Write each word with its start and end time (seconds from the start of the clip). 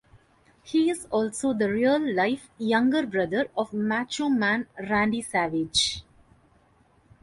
He 0.63 0.89
is 0.89 1.05
also 1.11 1.53
the 1.53 1.69
real-life 1.69 2.49
younger 2.57 3.05
brother 3.05 3.51
of 3.55 3.71
"Macho 3.71 4.29
Man" 4.29 4.65
Randy 4.89 5.21
Savage. 5.21 6.01